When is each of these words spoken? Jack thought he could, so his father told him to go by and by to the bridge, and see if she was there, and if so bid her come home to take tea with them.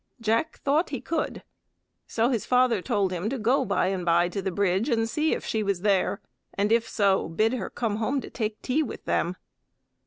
Jack 0.19 0.57
thought 0.61 0.89
he 0.89 0.99
could, 0.99 1.43
so 2.07 2.29
his 2.29 2.43
father 2.43 2.81
told 2.81 3.11
him 3.13 3.29
to 3.29 3.37
go 3.37 3.63
by 3.63 3.85
and 3.89 4.03
by 4.03 4.27
to 4.29 4.41
the 4.41 4.49
bridge, 4.49 4.89
and 4.89 5.07
see 5.07 5.35
if 5.35 5.45
she 5.45 5.61
was 5.61 5.81
there, 5.81 6.19
and 6.55 6.71
if 6.71 6.89
so 6.89 7.29
bid 7.29 7.53
her 7.53 7.69
come 7.69 7.97
home 7.97 8.19
to 8.21 8.31
take 8.31 8.59
tea 8.63 8.81
with 8.81 9.05
them. 9.05 9.35